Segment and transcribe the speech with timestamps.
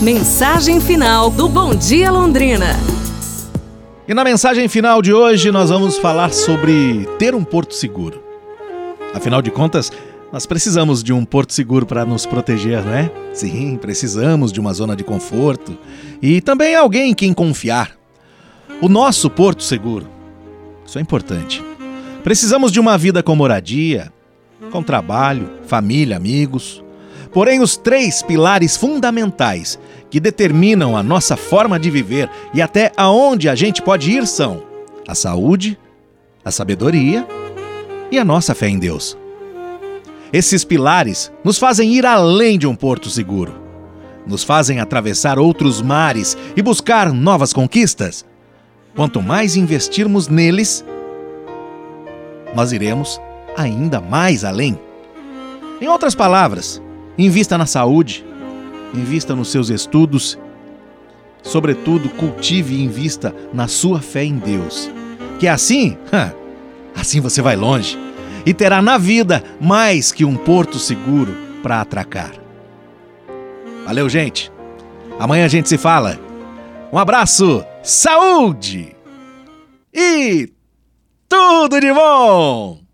[0.00, 2.66] Mensagem final do Bom Dia Londrina.
[4.06, 8.22] E na mensagem final de hoje nós vamos falar sobre ter um porto seguro.
[9.14, 9.90] Afinal de contas,
[10.30, 13.10] nós precisamos de um porto seguro para nos proteger, não é?
[13.32, 15.78] Sim, precisamos de uma zona de conforto
[16.20, 17.92] e também alguém em quem confiar.
[18.82, 20.06] O nosso porto seguro.
[20.84, 21.64] Isso é importante.
[22.22, 24.12] Precisamos de uma vida com moradia,
[24.70, 26.84] com trabalho, família, amigos.
[27.32, 29.78] Porém, os três pilares fundamentais
[30.10, 34.62] que determinam a nossa forma de viver e até aonde a gente pode ir são
[35.06, 35.78] a saúde,
[36.44, 37.26] a sabedoria
[38.10, 39.16] e a nossa fé em Deus.
[40.32, 43.54] Esses pilares nos fazem ir além de um porto seguro,
[44.26, 48.24] nos fazem atravessar outros mares e buscar novas conquistas.
[48.94, 50.84] Quanto mais investirmos neles,
[52.54, 53.20] nós iremos
[53.56, 54.78] ainda mais além.
[55.80, 56.82] Em outras palavras,
[57.18, 58.24] invista na saúde,
[58.94, 60.38] invista nos seus estudos,
[61.42, 64.90] sobretudo cultive e invista na sua fé em Deus.
[65.38, 65.96] Que assim,
[66.94, 67.98] assim você vai longe
[68.44, 72.32] e terá na vida mais que um porto seguro para atracar.
[73.84, 74.52] Valeu, gente.
[75.18, 76.18] Amanhã a gente se fala.
[76.92, 78.94] Um abraço, saúde
[79.92, 80.48] e
[81.28, 82.80] tudo de bom!